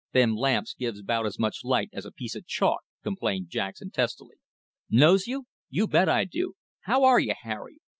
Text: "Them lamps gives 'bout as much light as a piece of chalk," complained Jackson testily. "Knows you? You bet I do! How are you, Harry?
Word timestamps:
"Them 0.13 0.35
lamps 0.35 0.73
gives 0.73 1.03
'bout 1.03 1.27
as 1.27 1.37
much 1.37 1.63
light 1.63 1.91
as 1.93 2.07
a 2.07 2.11
piece 2.11 2.33
of 2.33 2.47
chalk," 2.47 2.79
complained 3.03 3.49
Jackson 3.51 3.91
testily. 3.91 4.37
"Knows 4.89 5.27
you? 5.27 5.45
You 5.69 5.85
bet 5.85 6.09
I 6.09 6.25
do! 6.25 6.53
How 6.85 7.03
are 7.03 7.19
you, 7.19 7.35
Harry? 7.39 7.77